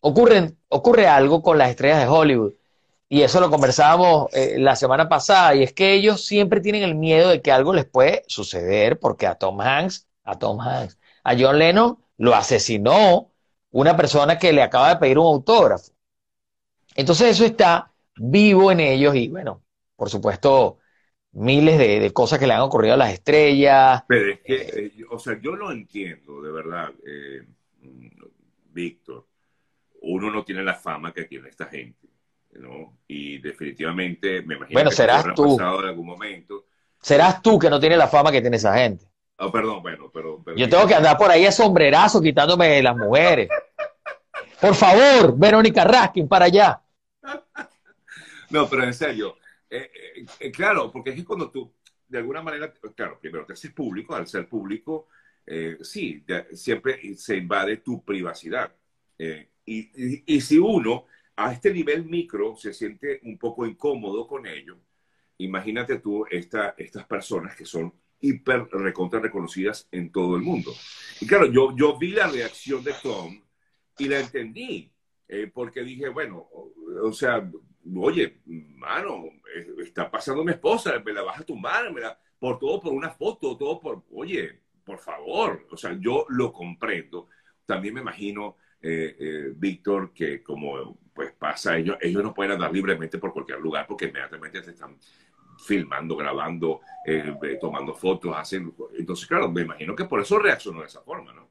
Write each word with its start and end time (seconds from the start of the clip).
ocurre, 0.00 0.54
ocurre 0.68 1.06
algo 1.06 1.42
con 1.42 1.58
las 1.58 1.70
estrellas 1.70 2.00
de 2.00 2.08
Hollywood. 2.08 2.54
Y 3.08 3.22
eso 3.22 3.40
lo 3.40 3.50
conversábamos 3.50 4.28
eh, 4.32 4.56
la 4.58 4.76
semana 4.76 5.08
pasada, 5.08 5.54
y 5.54 5.64
es 5.64 5.72
que 5.72 5.94
ellos 5.94 6.24
siempre 6.24 6.60
tienen 6.60 6.84
el 6.84 6.94
miedo 6.94 7.28
de 7.28 7.42
que 7.42 7.50
algo 7.50 7.74
les 7.74 7.84
puede 7.84 8.22
suceder, 8.28 9.00
porque 9.00 9.26
a 9.26 9.34
Tom 9.34 9.60
Hanks, 9.60 10.06
a 10.22 10.38
Tom 10.38 10.60
Hanks, 10.60 10.96
a 11.24 11.36
John 11.36 11.58
Lennon 11.58 11.98
lo 12.18 12.34
asesinó 12.34 13.32
una 13.72 13.96
persona 13.96 14.38
que 14.38 14.52
le 14.52 14.62
acaba 14.62 14.90
de 14.90 14.96
pedir 14.96 15.18
un 15.18 15.26
autógrafo. 15.26 15.92
Entonces 16.94 17.30
eso 17.30 17.44
está 17.44 17.92
vivo 18.16 18.70
en 18.70 18.80
ellos 18.80 19.14
y 19.14 19.28
bueno, 19.28 19.62
por 19.96 20.10
supuesto, 20.10 20.78
miles 21.32 21.78
de, 21.78 22.12
cosas 22.12 22.38
que 22.38 22.46
le 22.46 22.54
han 22.54 22.60
ocurrido 22.60 22.94
a 22.94 22.98
las 22.98 23.12
estrellas. 23.12 24.04
Pero 24.06 24.32
es 24.32 24.40
que, 24.40 24.54
eh, 24.54 24.92
o 25.10 25.18
sea, 25.18 25.40
yo 25.40 25.56
lo 25.56 25.70
entiendo, 25.72 26.42
de 26.42 26.52
verdad, 26.52 26.90
eh, 27.06 27.46
Víctor. 28.72 29.26
Uno 30.02 30.30
no 30.30 30.44
tiene 30.44 30.62
la 30.62 30.74
fama 30.74 31.12
que 31.12 31.24
tiene 31.24 31.48
esta 31.48 31.66
gente, 31.66 32.08
¿no? 32.52 32.98
Y 33.06 33.38
definitivamente, 33.38 34.42
me 34.42 34.56
imagino 34.56 34.76
bueno, 34.76 34.90
serás 34.90 35.34
tú. 35.34 35.56
en 35.58 35.62
algún 35.62 36.06
momento. 36.06 36.66
Serás 37.00 37.42
tú 37.42 37.58
que 37.58 37.70
no 37.70 37.80
tiene 37.80 37.96
la 37.96 38.08
fama 38.08 38.32
que 38.32 38.40
tiene 38.40 38.56
esa 38.56 38.76
gente. 38.76 39.06
Oh, 39.38 39.50
perdón, 39.50 39.82
bueno, 39.82 40.10
pero, 40.12 40.44
Yo 40.54 40.68
tengo 40.68 40.86
que 40.86 40.94
andar 40.94 41.16
por 41.16 41.30
ahí 41.30 41.46
a 41.46 41.52
sombrerazo 41.52 42.20
quitándome 42.20 42.82
las 42.82 42.94
mujeres. 42.94 43.48
Por 44.60 44.74
favor, 44.74 45.36
Verónica 45.38 45.84
Raskin, 45.84 46.28
para 46.28 46.46
allá. 46.46 46.80
No, 48.50 48.68
pero 48.68 48.82
en 48.82 48.92
serio, 48.92 49.36
eh, 49.70 49.88
eh, 49.94 50.26
eh, 50.40 50.50
claro, 50.50 50.90
porque 50.90 51.10
es 51.10 51.16
que 51.16 51.24
cuando 51.24 51.52
tú, 51.52 51.72
de 52.08 52.18
alguna 52.18 52.42
manera, 52.42 52.72
claro, 52.96 53.16
primero 53.20 53.46
te 53.46 53.52
haces 53.52 53.70
público, 53.72 54.12
al 54.16 54.26
ser 54.26 54.48
público, 54.48 55.06
sí, 55.80 56.24
siempre 56.52 57.16
se 57.16 57.36
invade 57.36 57.76
tu 57.76 58.04
privacidad. 58.04 58.72
Y, 59.66 60.24
y, 60.34 60.40
si 60.40 60.58
uno 60.58 61.06
a 61.36 61.52
este 61.52 61.72
nivel 61.72 62.04
micro 62.06 62.56
se 62.56 62.72
siente 62.72 63.20
un 63.24 63.38
poco 63.38 63.66
incómodo 63.66 64.26
con 64.26 64.46
ello, 64.46 64.78
imagínate 65.38 65.98
tú 65.98 66.24
esta, 66.30 66.74
estas 66.76 67.06
personas 67.06 67.54
que 67.54 67.64
son 67.64 67.92
hiper 68.20 68.68
recontra 68.72 69.20
reconocidas 69.20 69.88
en 69.92 70.10
todo 70.10 70.36
el 70.36 70.42
mundo. 70.42 70.72
Y 71.20 71.26
claro, 71.26 71.46
yo, 71.46 71.74
yo 71.76 71.98
vi 71.98 72.12
la 72.12 72.26
reacción 72.28 72.82
de 72.82 72.94
Tom 73.02 73.40
y 73.98 74.08
la 74.08 74.20
entendí, 74.20 74.90
porque 75.52 75.82
dije, 75.82 76.08
bueno, 76.08 76.48
o 77.02 77.12
sea, 77.12 77.48
oye, 77.96 78.40
mano, 78.46 79.24
eh, 79.54 79.66
está 79.82 80.10
pasando 80.10 80.44
mi 80.44 80.52
esposa, 80.52 80.98
me 81.04 81.12
la 81.12 81.22
vas 81.22 81.40
a 81.40 81.44
tumbar, 81.44 81.92
me 81.92 82.00
la, 82.00 82.18
por 82.38 82.58
todo 82.58 82.80
por 82.80 82.92
una 82.92 83.10
foto, 83.10 83.56
todo 83.56 83.80
por, 83.80 84.04
oye, 84.12 84.60
por 84.84 84.98
favor, 84.98 85.66
o 85.70 85.76
sea, 85.76 85.96
yo 85.98 86.26
lo 86.28 86.52
comprendo. 86.52 87.28
También 87.70 87.94
me 87.94 88.00
imagino, 88.00 88.56
eh, 88.82 89.16
eh, 89.20 89.52
Víctor, 89.54 90.12
que 90.12 90.42
como 90.42 90.98
pues 91.14 91.32
pasa, 91.38 91.76
ellos, 91.76 91.96
ellos 92.00 92.20
no 92.24 92.34
pueden 92.34 92.52
andar 92.52 92.72
libremente 92.72 93.16
por 93.16 93.32
cualquier 93.32 93.60
lugar 93.60 93.86
porque 93.86 94.06
inmediatamente 94.06 94.60
se 94.64 94.72
están 94.72 94.96
filmando, 95.64 96.16
grabando, 96.16 96.80
tomando 97.60 97.94
fotos, 97.94 98.34
haciendo... 98.34 98.72
Entonces, 98.98 99.26
claro, 99.28 99.48
me 99.48 99.62
imagino 99.62 99.94
que 99.94 100.06
por 100.06 100.20
eso 100.20 100.38
reaccionó 100.38 100.80
de 100.80 100.86
esa 100.86 101.02
forma, 101.02 101.32
¿no? 101.32 101.48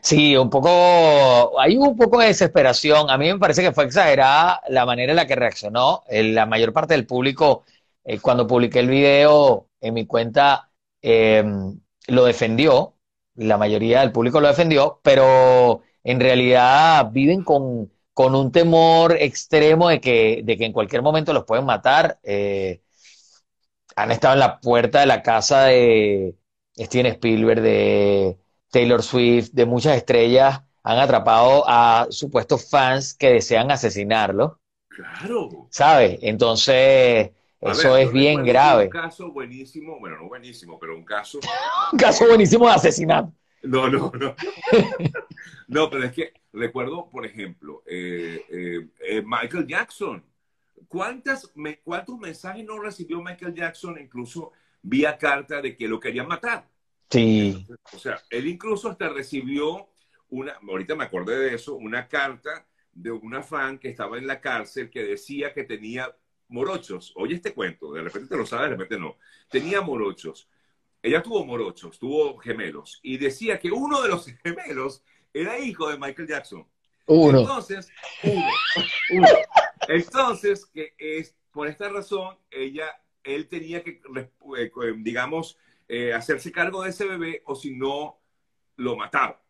Sí, 0.00 0.36
un 0.36 0.48
poco, 0.48 1.60
hay 1.60 1.76
un 1.76 1.96
poco 1.96 2.20
de 2.20 2.28
desesperación. 2.28 3.10
A 3.10 3.18
mí 3.18 3.30
me 3.30 3.38
parece 3.38 3.62
que 3.62 3.72
fue 3.72 3.84
exagerada 3.84 4.62
la 4.68 4.86
manera 4.86 5.12
en 5.12 5.16
la 5.16 5.26
que 5.26 5.36
reaccionó. 5.36 6.02
La 6.08 6.46
mayor 6.46 6.72
parte 6.72 6.94
del 6.94 7.06
público, 7.06 7.64
eh, 8.04 8.18
cuando 8.20 8.46
publiqué 8.46 8.78
el 8.78 8.88
video 8.88 9.68
en 9.80 9.94
mi 9.94 10.06
cuenta, 10.06 10.70
lo 11.02 12.24
defendió. 12.24 12.91
La 13.34 13.56
mayoría 13.56 14.00
del 14.00 14.12
público 14.12 14.40
lo 14.40 14.48
defendió, 14.48 15.00
pero 15.02 15.82
en 16.04 16.20
realidad 16.20 17.10
viven 17.12 17.44
con, 17.44 17.90
un 18.14 18.52
temor 18.52 19.16
extremo 19.18 19.88
de 19.88 20.00
que, 20.00 20.42
de 20.44 20.56
que 20.56 20.66
en 20.66 20.72
cualquier 20.72 21.02
momento 21.02 21.32
los 21.32 21.44
pueden 21.44 21.64
matar. 21.64 22.18
Eh, 22.22 22.82
han 23.96 24.10
estado 24.10 24.34
en 24.34 24.40
la 24.40 24.60
puerta 24.60 25.00
de 25.00 25.06
la 25.06 25.22
casa 25.22 25.64
de 25.64 26.36
Steven 26.76 27.06
Spielberg, 27.06 27.60
de 27.60 28.38
Taylor 28.70 29.02
Swift, 29.02 29.50
de 29.52 29.66
muchas 29.66 29.96
estrellas, 29.96 30.62
han 30.82 30.98
atrapado 30.98 31.64
a 31.66 32.06
supuestos 32.10 32.68
fans 32.68 33.14
que 33.14 33.32
desean 33.32 33.70
asesinarlo. 33.70 34.60
Claro. 34.88 35.68
¿Sabes? 35.70 36.18
Entonces, 36.22 37.30
eso 37.62 37.96
es 37.96 38.12
bien 38.12 38.44
grave. 38.44 38.84
Un 38.84 38.90
caso 38.90 39.30
buenísimo, 39.30 39.98
bueno, 40.00 40.16
no 40.18 40.28
buenísimo, 40.28 40.78
pero 40.78 40.96
un 40.96 41.04
caso. 41.04 41.38
un 41.92 41.98
caso 41.98 42.26
buenísimo 42.26 42.66
de 42.66 42.72
asesinato. 42.72 43.32
No, 43.62 43.88
no, 43.88 44.10
no. 44.18 44.34
no, 45.68 45.90
pero 45.90 46.04
es 46.04 46.12
que 46.12 46.32
recuerdo, 46.52 47.08
por 47.08 47.24
ejemplo, 47.24 47.82
eh, 47.86 48.44
eh, 48.50 48.88
eh, 49.06 49.22
Michael 49.24 49.66
Jackson. 49.66 50.24
¿Cuántas, 50.88 51.52
¿Cuántos 51.84 52.18
mensajes 52.18 52.64
no 52.64 52.78
recibió 52.78 53.22
Michael 53.22 53.54
Jackson, 53.54 53.98
incluso 53.98 54.52
vía 54.82 55.16
carta, 55.16 55.62
de 55.62 55.76
que 55.76 55.86
lo 55.86 56.00
querían 56.00 56.26
matar? 56.26 56.68
Sí. 57.08 57.66
O 57.94 57.98
sea, 57.98 58.20
él 58.28 58.48
incluso 58.48 58.90
hasta 58.90 59.08
recibió 59.08 59.88
una, 60.28 60.58
ahorita 60.68 60.94
me 60.94 61.04
acordé 61.04 61.38
de 61.38 61.54
eso, 61.54 61.76
una 61.76 62.08
carta 62.08 62.66
de 62.92 63.10
una 63.10 63.42
fan 63.42 63.78
que 63.78 63.88
estaba 63.88 64.18
en 64.18 64.26
la 64.26 64.40
cárcel 64.40 64.90
que 64.90 65.04
decía 65.04 65.54
que 65.54 65.64
tenía 65.64 66.14
morochos. 66.52 67.12
Oye 67.16 67.36
este 67.36 67.54
cuento, 67.54 67.92
de 67.92 68.02
repente 68.02 68.28
te 68.28 68.36
lo 68.36 68.46
sabes, 68.46 68.70
de 68.70 68.76
repente 68.76 68.98
no. 68.98 69.16
Tenía 69.48 69.80
morochos. 69.80 70.48
Ella 71.02 71.22
tuvo 71.22 71.44
morochos, 71.44 71.98
tuvo 71.98 72.38
gemelos. 72.38 73.00
Y 73.02 73.18
decía 73.18 73.58
que 73.58 73.72
uno 73.72 74.02
de 74.02 74.08
los 74.08 74.26
gemelos 74.44 75.02
era 75.32 75.58
hijo 75.58 75.88
de 75.88 75.98
Michael 75.98 76.28
Jackson. 76.28 76.66
Uno. 77.06 77.40
Entonces, 77.40 77.88
uno. 78.22 78.46
uno. 79.14 79.28
Entonces, 79.88 80.66
que 80.66 80.94
es 80.98 81.34
por 81.50 81.66
esta 81.66 81.88
razón, 81.88 82.36
ella, 82.50 82.86
él 83.24 83.48
tenía 83.48 83.82
que, 83.82 84.00
eh, 84.58 84.70
digamos, 84.98 85.58
eh, 85.88 86.12
hacerse 86.14 86.52
cargo 86.52 86.82
de 86.82 86.90
ese 86.90 87.04
bebé 87.04 87.42
o 87.46 87.54
si 87.54 87.74
no, 87.74 88.18
lo 88.76 88.96
mataba. 88.96 89.40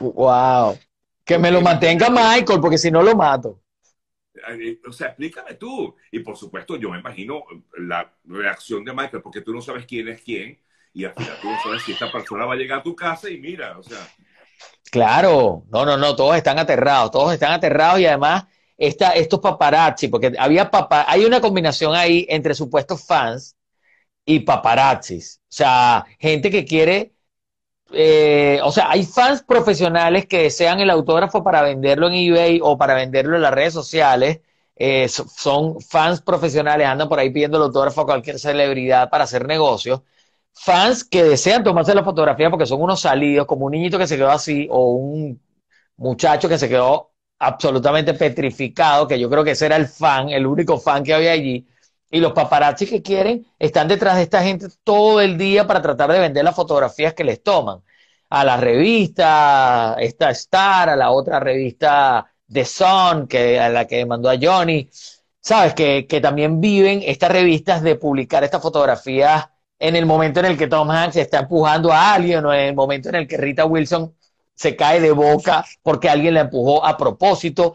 wow. 0.00 0.78
Que 1.24 1.38
me 1.38 1.50
lo 1.50 1.60
mantenga 1.60 2.08
Michael, 2.08 2.60
porque 2.60 2.78
si 2.78 2.90
no 2.90 3.02
lo 3.02 3.14
mato. 3.14 3.60
O 4.86 4.92
sea, 4.92 5.08
explícame 5.08 5.54
tú. 5.54 5.94
Y 6.10 6.20
por 6.20 6.36
supuesto, 6.36 6.76
yo 6.76 6.90
me 6.90 6.98
imagino 6.98 7.44
la 7.78 8.12
reacción 8.24 8.84
de 8.84 8.92
Michael, 8.92 9.22
porque 9.22 9.42
tú 9.42 9.52
no 9.52 9.60
sabes 9.60 9.86
quién 9.86 10.08
es 10.08 10.22
quién, 10.22 10.58
y 10.92 11.04
al 11.04 11.14
final 11.14 11.38
tú 11.40 11.48
no 11.48 11.58
sabes 11.62 11.82
si 11.82 11.92
esta 11.92 12.10
persona 12.10 12.44
va 12.44 12.54
a 12.54 12.56
llegar 12.56 12.80
a 12.80 12.82
tu 12.82 12.96
casa 12.96 13.30
y 13.30 13.38
mira, 13.38 13.78
o 13.78 13.82
sea. 13.82 14.08
Claro, 14.90 15.64
no, 15.70 15.84
no, 15.84 15.96
no, 15.96 16.16
todos 16.16 16.36
están 16.36 16.58
aterrados, 16.58 17.10
todos 17.10 17.32
están 17.32 17.52
aterrados 17.52 18.00
y 18.00 18.06
además 18.06 18.46
esta, 18.76 19.10
estos 19.12 19.40
paparazzi, 19.40 20.08
porque 20.08 20.32
había 20.38 20.70
papa, 20.70 21.04
hay 21.08 21.24
una 21.24 21.40
combinación 21.40 21.94
ahí 21.94 22.26
entre 22.28 22.54
supuestos 22.54 23.04
fans 23.06 23.56
y 24.24 24.40
paparazzis. 24.40 25.40
O 25.44 25.46
sea, 25.48 26.06
gente 26.18 26.50
que 26.50 26.64
quiere, 26.64 27.14
eh, 27.92 28.60
o 28.62 28.70
sea, 28.72 28.90
hay 28.90 29.04
fans 29.04 29.42
profesionales 29.42 30.26
que 30.26 30.42
desean 30.42 30.80
el 30.80 30.90
autógrafo 30.90 31.42
para 31.42 31.62
venderlo 31.62 32.08
en 32.08 32.14
eBay 32.14 32.60
o 32.62 32.76
para 32.76 32.94
venderlo 32.94 33.36
en 33.36 33.42
las 33.42 33.54
redes 33.54 33.72
sociales. 33.72 34.40
Eh, 34.76 35.08
son 35.08 35.80
fans 35.80 36.20
profesionales, 36.20 36.86
andan 36.86 37.08
por 37.08 37.18
ahí 37.18 37.30
pidiendo 37.30 37.56
el 37.58 37.64
autógrafo 37.64 38.02
a 38.02 38.06
cualquier 38.06 38.38
celebridad 38.38 39.10
para 39.10 39.24
hacer 39.24 39.46
negocios. 39.46 40.02
Fans 40.54 41.04
que 41.04 41.24
desean 41.24 41.64
tomarse 41.64 41.94
la 41.94 42.04
fotografía 42.04 42.50
porque 42.50 42.66
son 42.66 42.82
unos 42.82 43.00
salidos, 43.00 43.46
como 43.46 43.66
un 43.66 43.72
niñito 43.72 43.98
que 43.98 44.06
se 44.06 44.16
quedó 44.16 44.30
así 44.30 44.68
o 44.70 44.92
un 44.92 45.40
muchacho 45.96 46.48
que 46.48 46.58
se 46.58 46.68
quedó 46.68 47.12
absolutamente 47.38 48.14
petrificado, 48.14 49.06
que 49.08 49.18
yo 49.18 49.30
creo 49.30 49.44
que 49.44 49.52
ese 49.52 49.66
era 49.66 49.76
el 49.76 49.86
fan, 49.88 50.28
el 50.30 50.46
único 50.46 50.78
fan 50.78 51.02
que 51.04 51.14
había 51.14 51.32
allí 51.32 51.66
y 52.10 52.20
los 52.20 52.32
paparazzi 52.32 52.86
que 52.86 53.02
quieren 53.02 53.46
están 53.58 53.88
detrás 53.88 54.16
de 54.16 54.22
esta 54.22 54.42
gente 54.42 54.68
todo 54.84 55.20
el 55.20 55.36
día 55.38 55.66
para 55.66 55.82
tratar 55.82 56.10
de 56.12 56.18
vender 56.20 56.44
las 56.44 56.54
fotografías 56.56 57.14
que 57.14 57.24
les 57.24 57.42
toman. 57.42 57.82
A 58.30 58.44
la 58.44 58.56
revista, 58.58 59.96
esta 59.98 60.30
Star, 60.30 60.90
a 60.90 60.96
la 60.96 61.10
otra 61.10 61.40
revista 61.40 62.30
The 62.50 62.64
Sun, 62.64 63.26
que, 63.26 63.58
a 63.60 63.68
la 63.70 63.86
que 63.86 64.04
mandó 64.06 64.28
a 64.30 64.36
Johnny. 64.40 64.88
Sabes 65.40 65.74
que, 65.74 66.06
que 66.06 66.20
también 66.20 66.60
viven 66.60 67.02
estas 67.04 67.30
revistas 67.30 67.82
de 67.82 67.96
publicar 67.96 68.44
estas 68.44 68.62
fotografías 68.62 69.48
en 69.78 69.96
el 69.96 70.06
momento 70.06 70.40
en 70.40 70.46
el 70.46 70.58
que 70.58 70.66
Tom 70.66 70.90
Hanks 70.90 71.16
está 71.16 71.40
empujando 71.40 71.92
a 71.92 72.14
alguien 72.14 72.44
o 72.44 72.52
en 72.52 72.60
el 72.60 72.74
momento 72.74 73.08
en 73.08 73.14
el 73.16 73.28
que 73.28 73.36
Rita 73.36 73.64
Wilson 73.64 74.14
se 74.54 74.74
cae 74.76 75.00
de 75.00 75.12
boca 75.12 75.64
porque 75.82 76.08
alguien 76.08 76.34
la 76.34 76.40
empujó 76.40 76.84
a 76.84 76.96
propósito. 76.96 77.74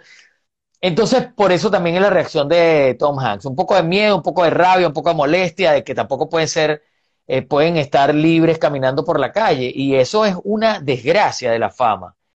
Entonces, 0.84 1.24
por 1.34 1.52
eso 1.54 1.72
también 1.72 1.96
es 1.96 2.02
la 2.02 2.10
reacción 2.10 2.50
de 2.50 2.96
Tom 3.00 3.18
Hanks. 3.18 3.46
Un 3.46 3.56
poco 3.56 3.76
de 3.76 3.84
miedo, 3.84 4.18
un 4.18 4.22
poco 4.22 4.44
de 4.44 4.50
rabia, 4.50 4.86
un 4.88 4.94
poco 4.94 5.10
de 5.10 5.16
molestia, 5.16 5.72
de 5.72 5.84
que 5.84 5.96
tampoco 5.96 6.30
pueden 6.30 6.48
ser, 6.50 6.84
eh, 7.28 7.42
pueden 7.42 7.78
estar 7.78 8.14
libres 8.14 8.60
caminando 8.60 9.06
por 9.06 9.18
la 9.20 9.32
calle. 9.32 9.72
Y 9.74 9.96
eso 9.96 10.26
es 10.26 10.36
una 10.44 10.80
desgracia 10.82 11.52
de 11.52 11.60
la 11.60 11.70
fama. 11.70 12.18